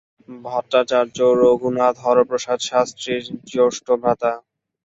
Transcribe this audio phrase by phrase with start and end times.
[0.45, 4.31] ভট্টাচার্য, রঘুনাথ হরপ্রসাদ শাস্ত্রীর জ্যেষ্ঠ ভ্রাতা।